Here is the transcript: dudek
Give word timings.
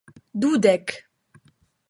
dudek 0.41 0.87